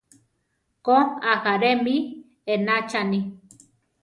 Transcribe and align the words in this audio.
Ko, 0.85 0.95
ajáre 1.31 1.71
mi 1.83 1.95
éenachani. 2.51 3.19